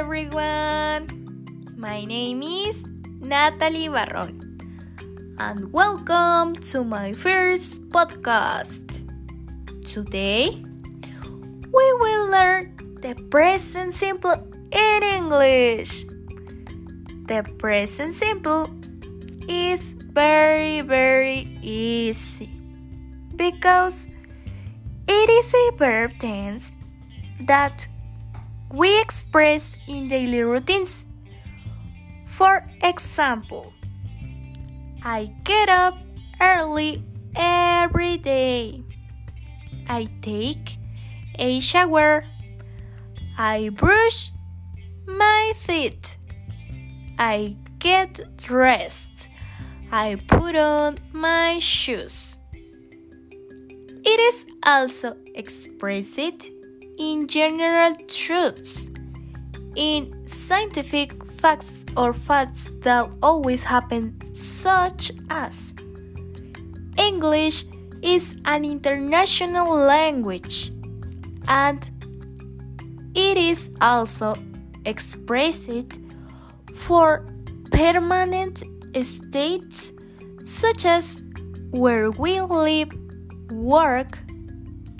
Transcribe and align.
everyone! 0.00 1.04
My 1.76 2.06
name 2.06 2.42
is 2.42 2.82
Natalie 3.20 3.90
Barron, 3.90 4.56
and 5.38 5.70
welcome 5.74 6.56
to 6.72 6.82
my 6.84 7.12
first 7.12 7.86
podcast. 7.90 9.04
Today, 9.84 10.56
we 10.56 11.86
will 12.00 12.30
learn 12.30 12.96
the 13.04 13.12
present 13.28 13.92
simple 13.92 14.40
in 14.72 15.02
English. 15.02 16.08
The 17.28 17.44
present 17.58 18.14
simple 18.14 18.72
is 19.52 19.92
very, 20.16 20.80
very 20.80 21.60
easy 21.60 22.48
because 23.36 24.08
it 25.06 25.28
is 25.28 25.52
a 25.52 25.76
verb 25.76 26.16
tense 26.18 26.72
that 27.46 27.86
we 28.72 29.00
express 29.00 29.76
in 29.88 30.08
daily 30.08 30.42
routines. 30.42 31.04
For 32.26 32.64
example, 32.82 33.72
I 35.02 35.32
get 35.44 35.68
up 35.68 35.98
early 36.40 37.04
every 37.34 38.16
day. 38.16 38.82
I 39.88 40.08
take 40.22 40.78
a 41.38 41.60
shower. 41.60 42.24
I 43.36 43.70
brush 43.70 44.30
my 45.06 45.52
teeth. 45.66 46.16
I 47.18 47.56
get 47.78 48.36
dressed. 48.36 49.28
I 49.90 50.20
put 50.28 50.54
on 50.54 50.98
my 51.12 51.58
shoes. 51.58 52.38
It 54.02 54.20
is 54.20 54.46
also 54.64 55.16
expressed 55.34 56.50
in 57.00 57.26
general 57.26 57.94
truths, 58.08 58.90
in 59.74 60.28
scientific 60.28 61.24
facts 61.24 61.86
or 61.96 62.12
facts 62.12 62.68
that 62.80 63.10
always 63.22 63.64
happen, 63.64 64.14
such 64.34 65.10
as 65.30 65.72
English 66.98 67.64
is 68.02 68.36
an 68.44 68.66
international 68.66 69.74
language 69.74 70.72
and 71.48 71.90
it 73.14 73.38
is 73.38 73.70
also 73.80 74.36
expressed 74.84 75.98
for 76.74 77.24
permanent 77.72 78.62
states 79.02 79.92
such 80.44 80.84
as 80.84 81.22
where 81.70 82.10
we 82.10 82.40
live, 82.40 82.90
work, 83.50 84.18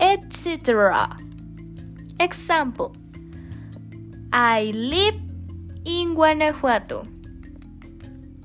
etc. 0.00 1.16
Example 2.18 2.96
I 4.32 4.72
live 4.74 5.14
in 5.84 6.14
Guanajuato. 6.14 7.06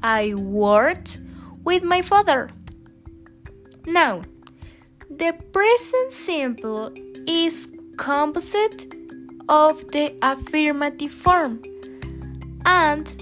I 0.03 0.33
worked 0.35 1.19
with 1.63 1.83
my 1.83 2.01
father. 2.01 2.49
Now, 3.85 4.21
the 5.09 5.33
present 5.51 6.11
simple 6.11 6.91
is 7.27 7.67
composite 7.97 8.93
of 9.49 9.89
the 9.91 10.17
affirmative 10.21 11.11
form 11.11 11.61
and 12.65 13.15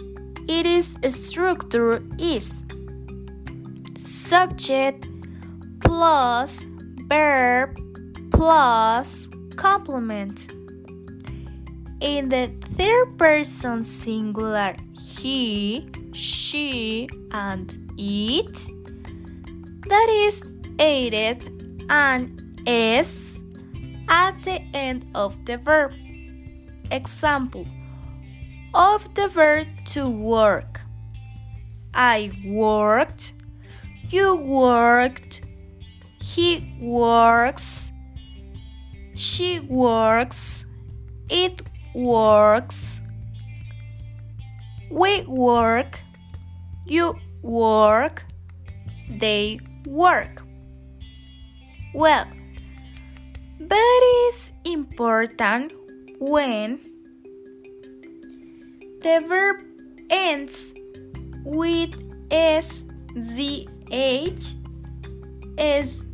its 0.47 0.97
structure 1.09 2.03
is 2.20 2.64
subject 3.95 5.08
plus 5.81 6.66
verb 7.08 7.77
plus 8.31 9.30
complement. 9.59 10.47
In 11.99 12.30
the 12.30 12.47
third 12.77 13.17
person 13.17 13.83
singular, 13.83 14.73
he, 14.97 15.89
she, 16.14 17.09
and 17.33 17.67
it, 17.98 18.55
that 19.89 20.09
is 20.09 20.43
added 20.80 21.39
an 21.89 22.55
s 22.65 23.43
at 24.08 24.42
the 24.43 24.61
end 24.73 25.05
of 25.14 25.36
the 25.43 25.58
verb. 25.58 25.92
Example 26.92 27.67
of 28.73 29.14
the 29.14 29.27
verb 29.27 29.67
to 29.87 30.09
work. 30.09 30.80
I 31.93 32.31
worked, 32.45 33.33
you 34.08 34.37
worked, 34.37 35.42
he 36.21 36.77
works, 36.80 37.92
she 39.19 39.59
works, 39.59 40.65
it 41.30 41.61
works, 41.93 43.02
we 44.89 45.25
work, 45.25 45.99
you 46.85 47.13
work, 47.41 48.23
they 49.09 49.59
work. 49.85 50.41
Well, 51.93 52.25
but 53.59 53.77
it's 53.77 54.53
important 54.63 55.73
when 56.19 56.80
the 59.01 59.21
verb 59.27 59.61
ends 60.09 60.73
with 61.43 61.93
s, 62.31 62.86
z, 63.21 63.67
h, 63.91 64.53
s, 65.57 66.05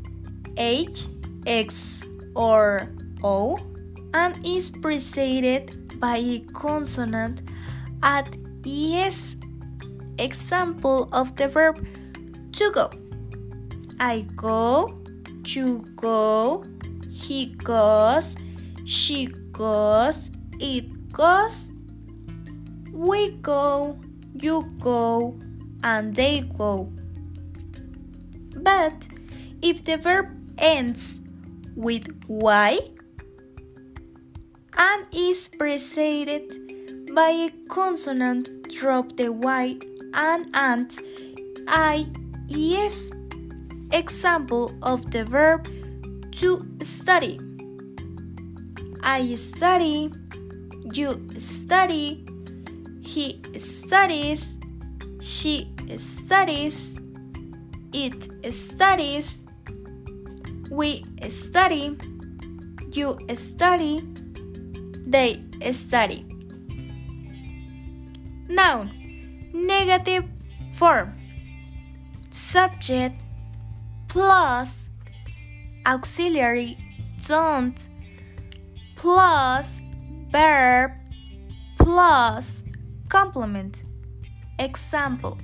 h, 0.57 1.05
x, 1.45 2.01
or 2.35 2.94
o, 3.25 3.57
and 4.13 4.33
is 4.45 4.69
preceded 4.69 5.99
by 5.99 6.17
a 6.17 6.39
consonant 6.53 7.41
at 8.03 8.35
es. 8.65 9.35
Example 10.17 11.09
of 11.11 11.35
the 11.35 11.47
verb 11.49 11.85
to 12.53 12.71
go. 12.71 12.89
I 13.99 14.21
go, 14.35 14.97
you 15.43 15.83
go, 15.95 16.63
he 17.09 17.47
goes, 17.47 18.37
she 18.85 19.25
goes, 19.51 20.31
it 20.59 21.11
goes, 21.11 21.71
we 22.93 23.31
go, 23.41 23.99
you 24.39 24.71
go, 24.79 25.37
and 25.83 26.15
they 26.15 26.41
go. 26.57 26.93
But 28.55 29.07
if 29.61 29.83
the 29.83 29.97
verb 29.97 30.31
ends 30.57 31.19
with 31.75 32.07
y 32.27 32.79
and 34.77 35.05
is 35.11 35.49
preceded 35.49 37.13
by 37.13 37.29
a 37.29 37.49
consonant, 37.69 38.49
drop 38.71 39.15
the 39.15 39.31
y 39.31 39.77
and 40.13 40.47
and 40.53 40.97
i 41.67 42.05
is 42.49 43.11
Example 43.95 44.73
of 44.81 45.09
the 45.11 45.23
verb 45.23 45.69
to 46.33 46.67
study. 46.81 47.39
I 49.01 49.35
study, 49.35 50.11
you 50.91 51.29
study, 51.39 52.25
he 53.01 53.41
studies, 53.57 54.57
she 55.21 55.71
studies, 55.97 56.99
it 57.93 58.53
studies, 58.53 59.37
we 60.69 61.05
study, 61.29 61.97
you 62.91 63.17
study, 63.37 64.03
they 65.05 65.43
study. 65.71 66.25
Noun, 68.47 68.91
negative 69.53 70.25
form, 70.73 71.17
subject 72.29 73.21
plus 74.07 74.89
auxiliary 75.85 76.77
don't 77.27 77.89
plus 78.95 79.81
verb 80.31 80.91
plus 81.77 82.63
complement. 83.09 83.83
Example 84.59 85.37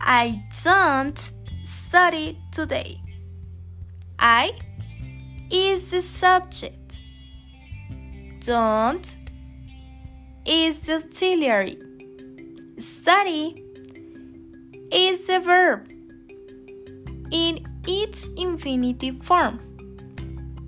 I 0.00 0.42
don't 0.64 1.32
study 1.62 2.38
today. 2.50 3.00
I 4.18 4.52
is 5.50 5.90
the 5.90 6.02
subject. 6.02 6.81
Don't 8.44 9.16
is 10.44 10.80
the 10.80 10.94
auxiliary. 10.94 11.78
Study 12.76 13.64
is 14.90 15.28
the 15.28 15.38
verb 15.38 15.88
in 17.30 17.64
its 17.86 18.26
infinitive 18.36 19.22
form. 19.22 19.60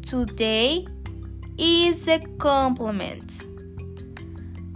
Today 0.03 0.87
is 1.59 2.05
the 2.05 2.25
complement. 2.39 3.45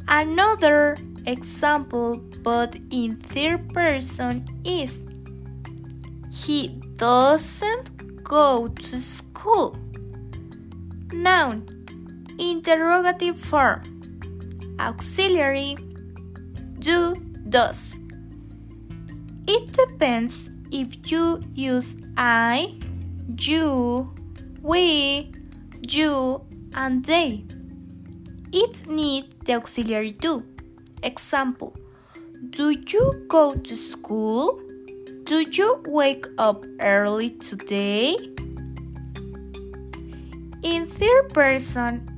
Another 0.08 0.96
example, 1.24 2.16
but 2.42 2.74
in 2.90 3.14
third 3.14 3.72
person, 3.72 4.44
is 4.64 5.04
He 6.32 6.80
doesn't 6.96 8.24
go 8.24 8.66
to 8.66 8.98
school. 8.98 9.78
Noun, 11.12 11.77
interrogative 12.38 13.38
form. 13.38 13.82
auxiliary 14.80 15.76
do, 16.78 17.14
does. 17.48 18.00
It 19.46 19.72
depends 19.72 20.50
if 20.70 21.10
you 21.10 21.42
use 21.52 21.96
I, 22.16 22.78
you, 23.38 24.14
we, 24.62 25.32
you, 25.88 26.44
and 26.74 27.04
they. 27.04 27.44
It 28.52 28.86
needs 28.86 29.34
the 29.44 29.54
auxiliary 29.54 30.12
do. 30.12 30.44
Example 31.02 31.76
Do 32.50 32.70
you 32.70 33.26
go 33.28 33.54
to 33.54 33.76
school? 33.76 34.60
Do 35.24 35.44
you 35.50 35.82
wake 35.86 36.26
up 36.38 36.64
early 36.80 37.30
today? 37.30 38.16
In 40.62 40.86
third 40.86 41.30
person, 41.34 42.17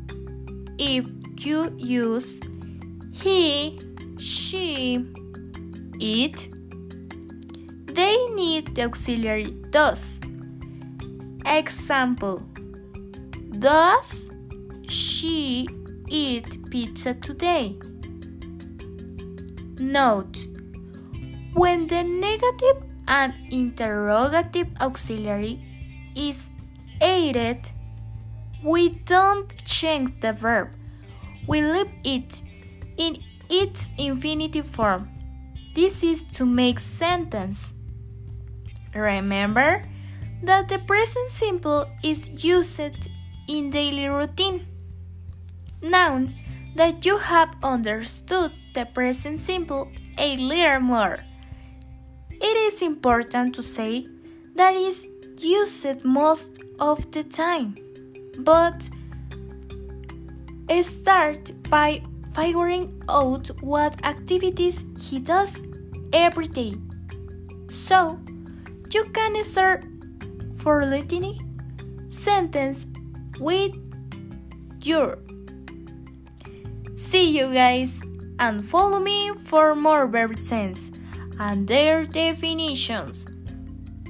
if 0.80 1.04
you 1.44 1.74
use 1.76 2.40
he, 3.12 3.78
she, 4.18 5.04
it, 6.00 6.48
they 7.84 8.16
need 8.34 8.74
the 8.74 8.84
auxiliary 8.84 9.50
does. 9.70 10.22
Example 11.44 12.38
Does 13.58 14.30
she 14.88 15.66
eat 16.08 16.58
pizza 16.70 17.12
today? 17.12 17.78
Note 19.78 20.46
When 21.52 21.86
the 21.88 22.02
negative 22.04 22.88
and 23.06 23.34
interrogative 23.50 24.68
auxiliary 24.80 25.60
is 26.16 26.48
added, 27.02 27.70
we 28.62 28.90
don't 28.90 29.64
change 29.64 30.20
the 30.20 30.32
verb. 30.32 30.70
We 31.46 31.62
leave 31.62 31.90
it 32.04 32.42
in 32.96 33.16
its 33.48 33.90
infinitive 33.98 34.66
form. 34.66 35.08
This 35.74 36.02
is 36.02 36.24
to 36.34 36.44
make 36.44 36.78
sentence. 36.78 37.74
Remember 38.94 39.84
that 40.42 40.68
the 40.68 40.78
present 40.78 41.30
simple 41.30 41.86
is 42.02 42.44
used 42.44 43.08
in 43.48 43.70
daily 43.70 44.08
routine. 44.08 44.66
Now 45.82 46.28
that 46.76 47.04
you 47.04 47.18
have 47.18 47.54
understood 47.62 48.52
the 48.74 48.86
present 48.86 49.40
simple 49.40 49.90
a 50.18 50.36
little 50.36 50.80
more, 50.80 51.18
it 52.30 52.56
is 52.56 52.82
important 52.82 53.54
to 53.54 53.62
say 53.62 54.06
that 54.56 54.74
is 54.74 55.08
used 55.38 56.04
most 56.04 56.58
of 56.78 57.10
the 57.12 57.24
time. 57.24 57.76
But 58.38 58.88
start 60.82 61.50
by 61.68 62.02
figuring 62.34 63.02
out 63.08 63.48
what 63.60 64.06
activities 64.06 64.84
he 64.98 65.18
does 65.18 65.60
every 66.12 66.46
day. 66.46 66.74
So, 67.68 68.18
you 68.92 69.04
can 69.12 69.42
start 69.44 69.84
for 70.56 70.84
listening 70.84 71.38
sentence 72.08 72.86
with 73.38 73.72
your. 74.82 75.18
See 76.94 77.36
you 77.38 77.52
guys 77.52 78.02
and 78.38 78.66
follow 78.66 79.00
me 79.00 79.32
for 79.44 79.74
more 79.74 80.06
verb 80.06 80.36
tense 80.38 80.90
and 81.38 81.66
their 81.66 82.04
definitions. 82.04 83.26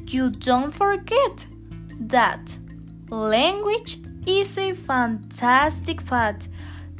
You 0.07 0.31
don't 0.31 0.73
forget 0.73 1.47
that 2.01 2.59
language 3.11 3.99
is 4.27 4.59
a 4.59 4.75
fantastic 4.75 6.01
fact 6.01 6.49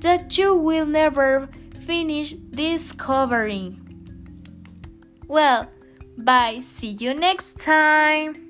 that 0.01 0.37
you 0.39 0.55
will 0.55 0.87
never 0.87 1.49
finish 1.81 2.33
discovering. 2.33 3.77
Well, 5.29 5.69
bye. 6.19 6.61
See 6.61 6.97
you 6.99 7.15
next 7.15 7.59
time. 7.59 8.50